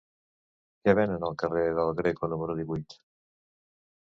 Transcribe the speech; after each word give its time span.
Què 0.87 0.95
venen 0.99 1.27
al 1.27 1.37
carrer 1.43 1.65
del 1.81 1.91
Greco 2.01 2.31
número 2.33 2.59
divuit? 2.63 2.97